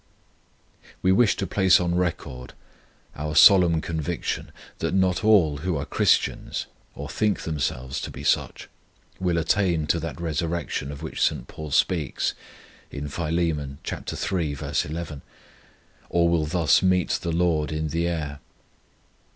[1.03, 2.53] We wish to place on record
[3.15, 8.67] our solemn conviction that not all who are Christians, or think themselves to be such,
[9.19, 11.47] will attain to that resurrection of which St.
[11.47, 12.33] Paul speaks
[12.89, 13.39] in Phil.
[13.39, 13.79] iii.
[13.83, 15.21] 11,
[16.09, 18.39] or will thus meet the LORD in the air.